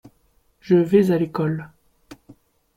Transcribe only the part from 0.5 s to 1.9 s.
Je vais à l’école.